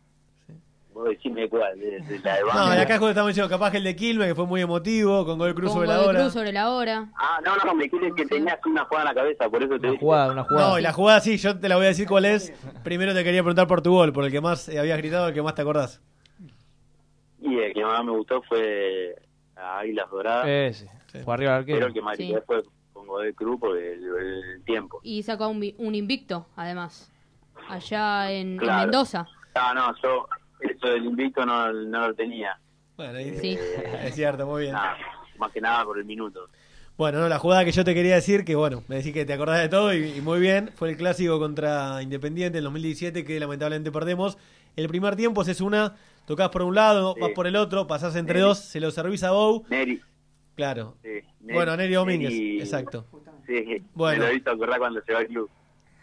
Vos 0.94 1.08
decime 1.08 1.48
cuál, 1.48 1.80
de, 1.80 2.00
la 2.22 2.36
de 2.36 2.42
No, 2.44 2.82
acá 2.82 2.96
estamos 2.96 3.28
diciendo 3.28 3.50
capaz 3.50 3.72
que 3.72 3.78
el 3.78 3.84
de 3.86 3.96
Quilmes, 3.96 4.28
que 4.28 4.36
fue 4.36 4.46
muy 4.46 4.62
emotivo, 4.62 5.26
con 5.26 5.40
gol 5.40 5.56
cruz 5.56 5.72
sobre 5.72 5.88
la 5.88 6.02
hora. 6.02 6.20
cruz 6.20 6.34
sobre 6.34 6.52
la 6.52 6.70
hora. 6.70 7.10
Ah, 7.16 7.40
no, 7.46 7.56
no, 7.56 7.76
me 7.76 7.90
quieres 7.90 8.14
que 8.14 8.26
tenías 8.26 8.60
una 8.66 8.84
jugada 8.84 9.10
en 9.10 9.16
la 9.16 9.22
cabeza, 9.22 9.50
por 9.50 9.64
eso 9.64 9.80
te 9.80 9.90
una 9.90 10.00
Jugada, 10.00 10.34
una 10.34 10.44
jugada. 10.44 10.70
No, 10.70 10.80
y 10.80 10.82
la 10.82 10.92
jugada 10.92 11.22
sí, 11.22 11.38
yo 11.38 11.58
te 11.58 11.70
la 11.70 11.78
voy 11.78 11.86
a 11.86 11.90
decir 11.90 12.08
cuál 12.08 12.26
es. 12.26 12.52
Primero 12.84 13.14
te 13.14 13.24
quería 13.24 13.42
preguntar 13.42 13.68
por 13.68 13.82
tu 13.82 13.92
gol, 13.92 14.12
por 14.12 14.26
el 14.26 14.32
que 14.32 14.42
más 14.42 14.68
habías 14.68 14.98
gritado, 14.98 15.30
el 15.30 15.34
que 15.34 15.42
más 15.42 15.56
te 15.56 15.62
acordás. 15.62 16.02
Y 17.40 17.58
el 17.58 17.74
que 17.74 17.86
más 17.86 18.04
me 18.04 18.12
gustó 18.12 18.42
fue 18.42 19.16
a 19.56 19.80
Águilas 19.80 20.10
Doradas. 20.10 20.48
Ese, 20.48 20.90
sí. 21.08 21.20
fue 21.24 21.34
arriba 21.34 21.52
del 21.52 21.60
arquero. 21.60 21.78
Pero 21.78 21.88
el 21.88 21.94
que 21.94 22.02
más 22.02 22.18
sí. 22.18 22.36
fue 22.46 22.64
con 22.92 23.08
gol 23.08 23.24
de 23.24 23.34
cruz 23.34 23.60
por 23.62 23.78
el, 23.78 24.62
tiempo. 24.66 25.00
Y 25.04 25.24
sacó 25.24 25.48
un, 25.48 25.74
un 25.78 25.96
invicto, 25.96 26.48
además, 26.58 27.10
allá 27.70 28.30
en, 28.30 28.62
en 28.62 28.68
Mendoza. 28.68 29.26
Ah, 29.56 29.74
no, 29.74 29.94
yo 30.02 30.28
eso 30.62 30.88
del 30.88 31.06
invicto 31.06 31.46
no, 31.46 31.72
no 31.72 32.08
lo 32.08 32.14
tenía. 32.14 32.58
Bueno, 32.98 33.20
sí. 33.40 33.58
es 34.04 34.16
cierto, 34.16 34.46
muy 34.46 34.64
bien. 34.64 34.76
más 35.38 35.52
que 35.52 35.62
nada 35.62 35.84
por 35.86 35.98
el 35.98 36.06
minuto. 36.06 36.50
Bueno, 36.98 37.20
no, 37.20 37.30
la 37.30 37.40
jugada 37.40 37.66
que 37.66 37.72
yo 37.72 37.84
te 37.84 37.96
quería 37.96 38.16
decir, 38.16 38.46
que 38.46 38.54
bueno, 38.56 38.84
me 38.88 38.98
decís 38.98 39.14
que 39.14 39.26
te 39.26 39.34
acordás 39.34 39.62
de 39.62 39.70
todo 39.70 39.94
y, 39.94 40.22
muy 40.22 40.40
bien, 40.40 40.70
fue 40.76 40.90
el 40.92 40.98
clásico 40.98 41.40
contra 41.40 42.02
Independiente 42.04 42.60
en 42.60 42.64
2017 42.66 43.24
que 43.24 43.40
lamentablemente 43.40 43.92
perdemos. 43.92 44.38
El 44.76 44.88
primer 44.88 45.16
tiempo 45.16 45.42
es 45.42 45.62
una, 45.62 45.96
tocas 46.26 46.50
por 46.50 46.62
un 46.62 46.76
lado, 46.76 47.16
vas 47.20 47.32
por 47.32 47.48
el 47.48 47.56
otro, 47.56 47.88
pasás 47.88 48.16
entre 48.16 48.42
dos, 48.42 48.60
se 48.60 48.80
lo 48.80 48.92
servís 48.92 49.24
a 49.24 49.32
Bow. 49.32 49.66
Neri. 49.70 50.00
Claro. 50.56 50.98
bueno, 51.42 51.76
Neri 51.76 51.94
Domínguez, 51.94 52.34
exacto. 52.62 53.06
Sí, 53.48 53.82
bueno. 53.96 54.20
me 54.20 54.26
lo 54.26 54.32
he 54.32 54.36
visto 54.36 54.52
acordar 54.52 54.78
cuando 54.78 55.02
se 55.02 55.14
va 55.14 55.20
al 55.20 55.28
club. 55.28 55.50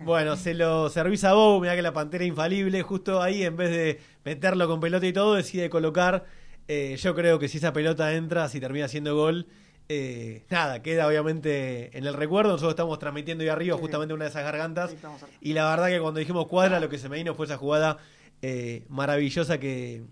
Bueno, 0.00 0.36
se 0.36 0.54
lo 0.54 0.88
servís 0.90 1.24
a 1.24 1.34
Bow, 1.34 1.60
mira 1.60 1.74
que 1.74 1.82
la 1.82 1.92
pantera 1.92 2.24
infalible, 2.24 2.82
justo 2.82 3.20
ahí 3.20 3.42
en 3.42 3.56
vez 3.56 3.70
de 3.70 4.00
meterlo 4.24 4.68
con 4.68 4.80
pelota 4.80 5.06
y 5.06 5.12
todo, 5.12 5.34
decide 5.34 5.68
colocar. 5.68 6.24
Eh, 6.68 6.96
yo 6.96 7.14
creo 7.14 7.38
que 7.38 7.48
si 7.48 7.58
esa 7.58 7.72
pelota 7.72 8.12
entra, 8.14 8.48
si 8.48 8.60
termina 8.60 8.86
siendo 8.86 9.16
gol, 9.16 9.46
eh, 9.88 10.44
nada, 10.50 10.82
queda 10.82 11.08
obviamente 11.08 11.96
en 11.96 12.06
el 12.06 12.14
recuerdo. 12.14 12.52
Nosotros 12.52 12.72
estamos 12.72 12.98
transmitiendo 12.98 13.42
ahí 13.42 13.48
arriba 13.48 13.76
justamente 13.76 14.14
una 14.14 14.24
de 14.24 14.30
esas 14.30 14.44
gargantas. 14.44 14.94
y 15.40 15.52
la 15.52 15.68
verdad 15.68 15.88
que 15.88 16.00
cuando 16.00 16.20
dijimos 16.20 16.46
cuadra, 16.46 16.78
lo 16.78 16.88
que 16.88 16.98
se 16.98 17.08
me 17.08 17.16
vino 17.16 17.34
fue 17.34 17.46
esa 17.46 17.56
jugada 17.56 17.98
eh, 18.42 18.84
maravillosa 18.88 19.58
que, 19.58 20.04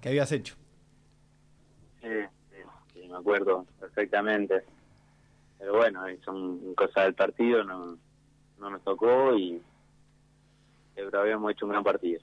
que 0.00 0.08
habías 0.08 0.32
hecho. 0.32 0.54
Sí, 2.00 2.08
sí, 2.94 3.08
me 3.08 3.16
acuerdo 3.16 3.66
perfectamente. 3.78 4.62
Pero 5.58 5.76
bueno, 5.76 6.00
son 6.24 6.74
cosas 6.74 7.04
del 7.04 7.14
partido, 7.14 7.64
no 7.64 7.98
no 8.58 8.70
nos 8.70 8.82
tocó 8.82 9.34
y 9.34 9.60
pero 10.94 11.20
habíamos 11.20 11.52
hecho 11.52 11.64
un 11.66 11.72
gran 11.72 11.84
partido. 11.84 12.20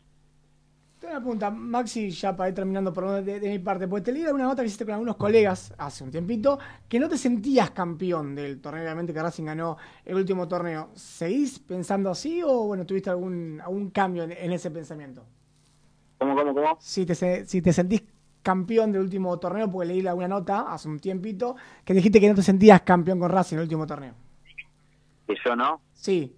Tengo 1.00 1.14
una 1.14 1.20
pregunta, 1.20 1.52
Maxi, 1.52 2.10
ya 2.10 2.36
para 2.36 2.50
ir 2.50 2.56
terminando 2.56 2.94
por 2.94 3.24
de, 3.24 3.40
de, 3.40 3.50
mi 3.50 3.60
parte, 3.60 3.88
porque 3.88 4.06
te 4.06 4.12
leí 4.12 4.26
una 4.26 4.46
nota 4.46 4.62
que 4.62 4.68
hiciste 4.68 4.86
con 4.86 4.94
algunos 4.94 5.18
colegas 5.18 5.74
hace 5.78 6.04
un 6.04 6.12
tiempito, 6.12 6.58
que 6.88 7.00
no 7.00 7.10
te 7.10 7.18
sentías 7.18 7.72
campeón 7.72 8.34
del 8.34 8.62
torneo, 8.62 8.84
obviamente 8.84 9.14
que 9.14 9.22
Racing 9.22 9.44
ganó 9.46 9.78
el 10.04 10.16
último 10.16 10.48
torneo. 10.48 10.90
¿Seguís 10.94 11.60
pensando 11.60 12.10
así 12.10 12.42
o 12.44 12.68
bueno, 12.68 12.86
tuviste 12.86 13.10
algún, 13.10 13.62
algún 13.62 13.90
cambio 13.92 14.24
en, 14.24 14.52
ese 14.52 14.72
pensamiento? 14.72 15.26
¿Cómo, 16.18 16.36
cómo, 16.36 16.54
cómo? 16.54 16.78
Si 16.80 17.06
te, 17.06 17.46
si 17.46 17.62
te 17.62 17.74
sentís 17.74 18.04
campeón 18.42 18.92
del 18.92 19.02
último 19.02 19.38
torneo, 19.38 19.70
porque 19.70 19.88
leí 19.88 20.08
alguna 20.08 20.30
nota 20.30 20.74
hace 20.74 20.88
un 20.88 21.00
tiempito, 21.00 21.56
que 21.84 21.94
dijiste 21.94 22.22
que 22.22 22.30
no 22.30 22.36
te 22.36 22.42
sentías 22.42 22.82
campeón 22.82 23.20
con 23.20 23.30
Racing 23.30 23.56
en 23.56 23.60
el 23.60 23.64
último 23.64 23.86
torneo. 23.86 24.25
¿Que 25.28 25.36
yo 25.44 25.56
no? 25.56 25.82
Sí. 25.94 26.36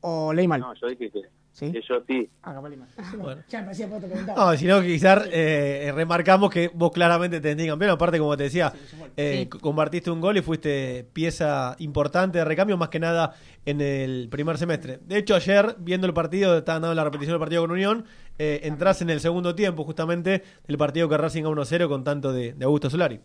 ¿O 0.00 0.32
leí 0.32 0.48
mal? 0.48 0.60
No, 0.60 0.74
yo 0.74 0.88
dije 0.88 1.10
que, 1.10 1.22
¿Sí? 1.52 1.70
que 1.70 1.80
yo 1.82 2.02
sí. 2.06 2.28
Ah, 2.42 2.54
capaz 2.54 2.70
mal. 2.70 2.88
Bueno. 3.18 3.42
Ya 3.48 3.62
me 3.62 3.70
hacía 3.72 3.88
No, 4.36 4.56
si 4.56 4.66
no, 4.66 4.80
quizás 4.82 5.28
eh, 5.30 5.92
remarcamos 5.94 6.50
que 6.50 6.68
vos 6.72 6.90
claramente 6.92 7.40
te 7.40 7.48
sentís 7.50 7.68
campeón. 7.68 7.90
Aparte, 7.92 8.18
como 8.18 8.36
te 8.36 8.44
decía, 8.44 8.72
eh, 9.16 9.48
compartiste 9.48 10.10
un 10.10 10.20
gol 10.20 10.36
y 10.36 10.42
fuiste 10.42 11.06
pieza 11.12 11.76
importante 11.78 12.38
de 12.38 12.44
recambio, 12.44 12.76
más 12.76 12.88
que 12.88 13.00
nada 13.00 13.34
en 13.64 13.80
el 13.80 14.28
primer 14.30 14.58
semestre. 14.58 14.98
De 15.02 15.18
hecho, 15.18 15.34
ayer, 15.34 15.76
viendo 15.78 16.06
el 16.06 16.14
partido, 16.14 16.58
estaban 16.58 16.82
dando 16.82 16.94
la 16.94 17.04
repetición 17.04 17.34
del 17.34 17.40
partido 17.40 17.62
con 17.62 17.70
Unión, 17.70 18.04
eh, 18.38 18.60
entras 18.64 19.02
en 19.02 19.10
el 19.10 19.20
segundo 19.20 19.54
tiempo, 19.54 19.84
justamente, 19.84 20.42
del 20.66 20.78
partido 20.78 21.08
que 21.08 21.16
Racing 21.16 21.44
a 21.44 21.48
1-0 21.48 21.88
con 21.88 22.02
tanto 22.02 22.32
de, 22.32 22.54
de 22.54 22.64
Augusto 22.64 22.90
Solari. 22.90 23.20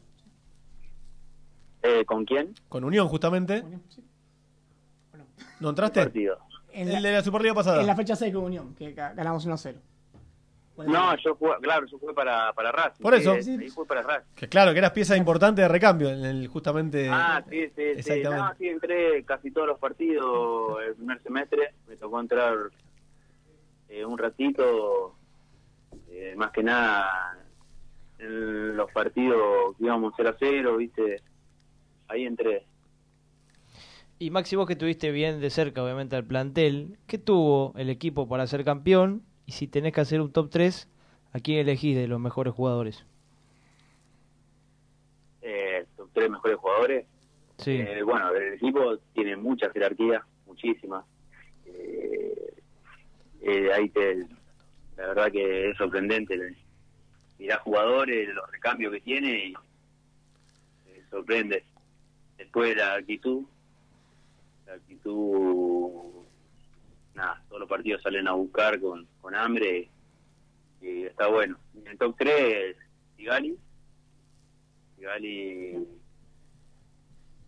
Eh, 1.83 2.03
¿Con 2.05 2.25
quién? 2.25 2.53
Con 2.67 2.83
Unión, 2.83 3.07
justamente. 3.07 3.63
¿No 5.59 5.69
entraste? 5.69 6.01
Partido. 6.03 6.37
En 6.71 6.89
el 6.89 7.01
de 7.01 7.11
la 7.11 7.23
Superliga 7.23 7.53
pasada. 7.55 7.81
En 7.81 7.87
la 7.87 7.95
fecha 7.95 8.15
6 8.15 8.33
con 8.33 8.43
Unión, 8.45 8.75
que 8.75 8.93
ganamos 8.93 9.47
1-0. 9.47 9.75
No, 10.85 11.15
yo 11.17 11.35
jugué, 11.35 11.53
claro, 11.61 11.87
yo 11.87 11.97
jugué 11.97 12.13
para, 12.13 12.53
para 12.53 12.71
Racing. 12.71 13.01
Por 13.01 13.15
eso. 13.15 13.31
ahí 13.31 13.69
fue 13.69 13.87
para 13.87 14.03
Racing. 14.03 14.35
Que 14.35 14.47
claro, 14.47 14.73
que 14.73 14.77
eras 14.77 14.91
pieza 14.91 15.17
importante 15.17 15.61
de 15.61 15.67
recambio, 15.67 16.09
en 16.09 16.23
el, 16.23 16.47
justamente. 16.47 17.09
Ah, 17.09 17.43
sí, 17.49 17.67
sí, 17.75 18.03
sí. 18.03 18.21
No, 18.23 18.53
sí, 18.59 18.67
entré 18.67 19.23
casi 19.23 19.49
todos 19.49 19.67
los 19.67 19.79
partidos 19.79 20.77
el 20.87 20.95
primer 20.95 21.21
semestre. 21.23 21.73
Me 21.87 21.95
tocó 21.95 22.19
entrar 22.19 22.53
eh, 23.89 24.05
un 24.05 24.17
ratito, 24.19 25.15
eh, 26.09 26.35
más 26.37 26.51
que 26.51 26.61
nada 26.61 27.37
en 28.19 28.75
los 28.75 28.91
partidos 28.91 29.75
que 29.77 29.85
íbamos 29.85 30.13
0 30.15 30.29
a 30.29 30.35
0, 30.39 30.77
¿viste? 30.77 31.21
Ahí 32.07 32.25
entré. 32.25 32.65
Y 34.19 34.31
Maxi, 34.31 34.55
vos 34.55 34.67
que 34.67 34.75
tuviste 34.75 35.11
bien 35.11 35.39
de 35.39 35.49
cerca, 35.51 35.83
obviamente, 35.83 36.15
al 36.15 36.25
plantel, 36.25 36.97
¿qué 37.05 37.19
tuvo 37.19 37.73
el 37.77 37.89
equipo 37.89 38.27
para 38.27 38.47
ser 38.47 38.63
campeón? 38.63 39.21
Y 39.45 39.51
si 39.51 39.67
tenés 39.67 39.93
que 39.93 40.01
hacer 40.01 40.21
un 40.21 40.31
top 40.31 40.49
3, 40.49 40.89
¿a 41.33 41.39
quién 41.39 41.59
elegís 41.59 41.95
de 41.95 42.07
los 42.07 42.19
mejores 42.19 42.53
jugadores? 42.53 43.05
Eh, 45.41 45.85
top 45.95 46.09
3 46.13 46.31
mejores 46.31 46.57
jugadores. 46.57 47.05
Sí. 47.57 47.71
Eh, 47.71 48.01
bueno, 48.01 48.31
el 48.33 48.53
equipo 48.53 48.97
tiene 49.13 49.35
mucha 49.35 49.69
jerarquía, 49.69 50.25
muchísima. 50.47 51.05
Eh, 51.65 52.53
eh, 53.41 53.71
ahí 53.71 53.89
te, 53.89 54.15
la 54.97 55.07
verdad 55.09 55.31
que 55.31 55.69
es 55.69 55.77
sorprendente. 55.77 56.55
Mirá 57.37 57.59
jugadores, 57.59 58.29
los 58.33 58.51
recambios 58.51 58.93
que 58.93 59.01
tiene 59.01 59.45
y 59.45 59.53
sorprende. 61.11 61.63
Después 62.37 62.75
la 62.75 62.95
actitud, 62.95 63.43
la 64.67 64.73
actitud, 64.73 66.25
nada, 67.15 67.41
todos 67.47 67.61
los 67.61 67.69
partidos 67.69 68.01
salen 68.01 68.27
a 68.27 68.33
buscar 68.33 68.79
con, 68.79 69.07
con 69.21 69.33
hambre 69.33 69.89
y, 70.81 71.03
está 71.03 71.27
bueno. 71.27 71.57
En 71.75 71.87
el 71.87 71.97
top 71.97 72.15
3, 72.17 72.75
Sigali, 73.15 73.57
Sigali, 74.95 75.87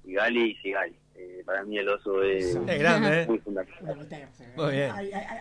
Sigali 0.03 0.51
y 0.51 0.55
Sigali. 0.55 0.95
Eh, 1.19 1.43
para 1.45 1.65
mí 1.65 1.77
el 1.77 1.89
oso 1.89 2.23
es, 2.23 2.55
es 2.55 2.79
grande, 2.79 3.23
¿eh? 3.23 3.27
muy 3.27 3.39
fundamental. 3.39 3.97
Muy 4.55 4.71
bien. 4.71 4.91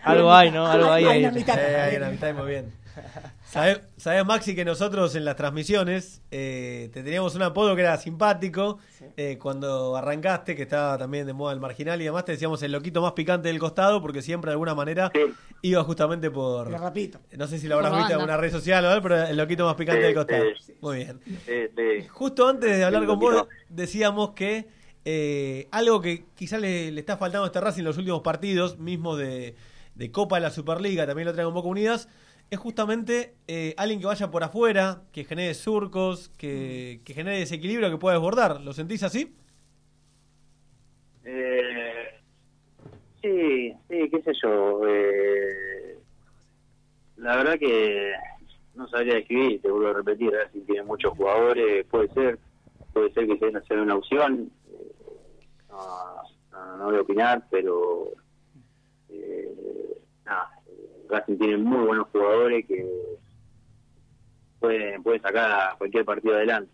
Algo 0.03 0.33
hay, 0.33 0.51
¿no? 0.51 0.67
Algo 0.67 0.91
hay. 0.91 1.05
Ahí. 1.05 1.19
una 1.19 1.29
hay 1.83 1.95
una 1.95 2.09
mitad, 2.09 2.33
muy 2.35 2.47
bien. 2.47 2.73
¿Sabes, 3.45 3.79
sabes, 3.95 4.25
Maxi, 4.25 4.55
que 4.55 4.65
nosotros 4.65 5.15
en 5.15 5.23
las 5.23 5.37
transmisiones 5.37 6.21
eh, 6.31 6.89
te 6.91 7.01
teníamos 7.01 7.33
un 7.35 7.43
apodo 7.43 7.75
que 7.75 7.81
era 7.81 7.95
simpático? 7.95 8.79
Eh, 9.15 9.37
cuando 9.41 9.95
arrancaste, 9.95 10.53
que 10.53 10.63
estaba 10.63 10.97
también 10.97 11.25
de 11.25 11.31
moda 11.31 11.53
el 11.53 11.61
marginal 11.61 12.01
y 12.01 12.05
demás, 12.05 12.25
te 12.25 12.33
decíamos 12.33 12.61
el 12.61 12.73
loquito 12.73 13.01
más 13.01 13.13
picante 13.13 13.47
del 13.47 13.57
costado, 13.57 14.01
porque 14.01 14.21
siempre 14.21 14.49
de 14.49 14.53
alguna 14.53 14.75
manera 14.75 15.09
iba 15.61 15.83
justamente 15.85 16.29
por. 16.29 16.69
Rapidito. 16.69 17.19
No 17.37 17.47
sé 17.47 17.57
si 17.57 17.69
lo 17.69 17.75
habrás 17.75 17.95
visto 17.95 18.07
en 18.07 18.15
alguna 18.15 18.35
red 18.35 18.51
social 18.51 18.83
o 18.83 18.89
algo, 18.89 19.03
pero 19.03 19.23
el 19.23 19.37
loquito 19.37 19.65
más 19.65 19.75
picante 19.75 20.01
del 20.01 20.15
costado. 20.15 20.43
Muy 20.81 20.97
bien. 20.97 21.21
Justo 22.09 22.49
antes 22.49 22.77
de 22.77 22.83
hablar 22.83 23.05
con 23.05 23.17
vos, 23.17 23.47
decíamos 23.69 24.31
que 24.31 24.78
eh, 25.05 25.67
algo 25.71 26.01
que 26.01 26.25
quizás 26.35 26.59
le, 26.61 26.91
le, 26.91 26.99
está 26.99 27.17
faltando 27.17 27.45
a 27.45 27.47
este 27.47 27.61
Racing 27.61 27.81
en 27.81 27.85
los 27.85 27.97
últimos 27.97 28.21
partidos, 28.21 28.77
mismo 28.77 29.15
de, 29.15 29.55
Copa 30.11 30.37
de 30.37 30.41
la 30.41 30.51
Superliga, 30.51 31.05
también 31.05 31.25
lo 31.27 31.33
traigo 31.33 31.49
un 31.49 31.55
poco 31.55 31.69
unidas 31.69 32.07
es 32.49 32.57
justamente 32.57 33.35
eh, 33.47 33.75
alguien 33.77 33.99
que 33.99 34.07
vaya 34.07 34.31
por 34.31 34.43
afuera, 34.43 35.03
que 35.13 35.23
genere 35.23 35.53
surcos, 35.53 36.29
que, 36.29 37.01
genere 37.05 37.39
desequilibrio 37.39 37.91
que 37.91 37.97
pueda 37.97 38.15
desbordar. 38.15 38.61
¿Lo 38.61 38.73
sentís 38.73 39.03
así? 39.03 39.35
Eh, 41.23 42.09
sí, 43.21 43.73
sí, 43.87 44.09
qué 44.09 44.21
sé 44.23 44.31
yo. 44.41 44.81
Eh, 44.87 45.99
la 47.17 47.37
verdad 47.37 47.59
que 47.59 48.13
no 48.73 48.87
sabría 48.87 49.15
describir, 49.15 49.61
te 49.61 49.69
vuelvo 49.69 49.89
a 49.89 49.93
repetir, 49.93 50.31
si 50.51 50.61
tiene 50.61 50.83
muchos 50.83 51.15
jugadores, 51.15 51.85
puede 51.85 52.07
ser, 52.13 52.39
puede 52.93 53.13
ser 53.13 53.27
que 53.27 53.37
se 53.37 53.57
hacer 53.57 53.79
una 53.79 53.95
opción. 53.95 54.49
Voy 56.89 56.97
a 56.97 57.01
opinar, 57.01 57.45
pero 57.51 58.13
eh, 59.09 59.47
nada 60.25 60.49
Racing 61.07 61.37
tiene 61.37 61.57
muy 61.57 61.85
buenos 61.85 62.07
jugadores 62.11 62.65
que 62.65 62.83
pueden, 64.59 65.03
pueden 65.03 65.21
sacar 65.21 65.51
a 65.51 65.75
cualquier 65.77 66.03
partido 66.03 66.33
adelante. 66.33 66.71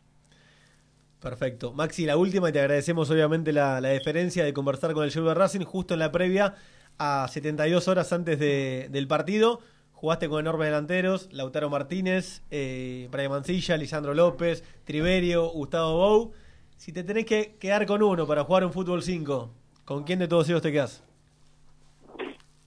Perfecto. 1.19 1.73
Maxi, 1.73 2.05
la 2.05 2.15
última, 2.15 2.47
y 2.47 2.53
te 2.53 2.61
agradecemos 2.61 3.11
obviamente 3.11 3.51
la, 3.51 3.81
la 3.81 3.89
deferencia 3.89 4.45
de 4.45 4.53
conversar 4.53 4.93
con 4.93 5.03
el 5.03 5.11
de 5.11 5.33
Racing 5.33 5.65
justo 5.65 5.95
en 5.95 5.99
la 5.99 6.13
previa 6.13 6.55
a 6.97 7.27
72 7.27 7.89
horas 7.89 8.13
antes 8.13 8.39
de, 8.39 8.87
del 8.91 9.09
partido. 9.09 9.59
Jugaste 9.91 10.29
con 10.29 10.39
enormes 10.39 10.67
delanteros, 10.67 11.27
Lautaro 11.33 11.69
Martínez, 11.69 12.41
eh, 12.51 13.09
Brian 13.11 13.31
Mancilla, 13.31 13.75
Lisandro 13.75 14.13
López, 14.13 14.63
Triverio, 14.85 15.49
Gustavo 15.49 15.97
Bou. 15.97 16.31
Si 16.77 16.93
te 16.93 17.03
tenés 17.03 17.25
que 17.25 17.57
quedar 17.59 17.85
con 17.85 18.01
uno 18.01 18.25
para 18.25 18.45
jugar 18.45 18.63
un 18.63 18.71
fútbol 18.71 19.03
5, 19.03 19.64
¿con 19.85 20.03
quién 20.03 20.19
de 20.19 20.27
todos 20.27 20.49
ellos 20.49 20.61
te 20.61 20.71
quedas? 20.71 21.03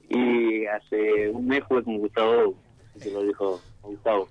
Y 0.09 0.67
hace 0.67 1.29
un 1.29 1.47
mes 1.47 1.63
jugué 1.65 1.83
con 1.83 1.99
Gustavo, 1.99 2.55
que 3.03 3.11
lo 3.11 3.23
dijo 3.23 3.61
Gustavo. 3.83 4.29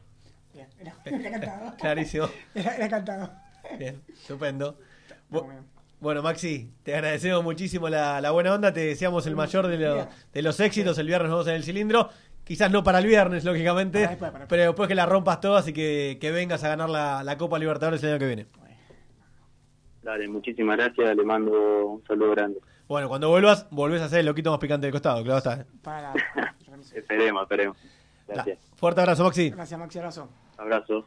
Bien, 0.53 0.67
era, 0.79 0.95
era 1.05 1.31
cantado. 1.31 1.73
Clarísimo. 1.79 2.27
Era, 2.55 2.75
era 2.75 2.89
cantado. 2.89 3.31
Bien, 3.77 4.01
estupendo. 4.11 4.77
Bueno, 5.99 6.21
Maxi, 6.21 6.71
te 6.83 6.93
agradecemos 6.93 7.43
muchísimo 7.43 7.89
la, 7.89 8.21
la 8.21 8.31
buena 8.31 8.53
onda. 8.53 8.71
Te 8.71 8.81
deseamos 8.81 9.25
el 9.27 9.35
mayor 9.35 9.67
de, 9.67 9.77
lo, 9.77 10.07
de 10.31 10.41
los 10.41 10.59
éxitos. 10.59 10.97
El 10.99 11.07
viernes 11.07 11.29
nos 11.29 11.39
vemos 11.39 11.47
en 11.47 11.55
el 11.55 11.63
cilindro. 11.63 12.09
Quizás 12.43 12.71
no 12.71 12.83
para 12.83 12.99
el 12.99 13.07
viernes, 13.07 13.43
lógicamente, 13.43 13.99
para 13.99 14.09
después, 14.11 14.31
para 14.31 14.39
después. 14.39 14.49
pero 14.49 14.63
después 14.63 14.87
que 14.87 14.95
la 14.95 15.05
rompas 15.05 15.41
todas 15.41 15.67
y 15.67 15.73
que, 15.73 16.17
que 16.21 16.31
vengas 16.31 16.63
a 16.63 16.69
ganar 16.69 16.89
la, 16.89 17.21
la, 17.21 17.37
Copa 17.37 17.59
Libertadores 17.59 18.01
el 18.03 18.11
año 18.11 18.19
que 18.19 18.27
viene. 18.27 18.45
Dale, 20.01 20.27
muchísimas 20.29 20.77
gracias. 20.77 21.17
Le 21.17 21.23
mando 21.25 21.87
un 21.87 22.03
saludo 22.05 22.31
grande. 22.31 22.59
Bueno, 22.87 23.09
cuando 23.09 23.29
vuelvas, 23.29 23.67
volvés 23.69 24.01
a 24.01 24.09
ser 24.09 24.19
el 24.19 24.25
loquito 24.25 24.49
más 24.49 24.59
picante 24.59 24.87
del 24.87 24.93
costado, 24.93 25.23
claro 25.23 25.39
está. 25.39 25.65
esperemos, 26.95 27.43
esperemos. 27.43 27.77
Gracias. 28.27 28.59
fuerte 28.75 29.01
abrazo, 29.01 29.23
Maxi. 29.23 29.49
Gracias, 29.49 29.79
Maxi, 29.79 29.99
abrazo. 29.99 30.29
Abrazo. 30.57 31.05